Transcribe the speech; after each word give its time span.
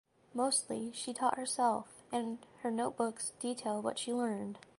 Mostly 0.33 0.91
she 0.95 1.13
taught 1.13 1.37
herself 1.37 1.85
and 2.11 2.39
her 2.61 2.71
notebooks 2.71 3.33
detail 3.39 3.83
what 3.83 3.99
she 3.99 4.11
learned. 4.11 4.57